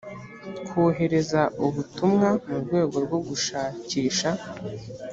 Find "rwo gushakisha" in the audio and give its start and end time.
3.05-4.29